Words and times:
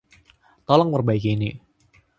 Tolong 0.67 0.89
perbaiki 0.95 1.29
ini. 1.35 1.51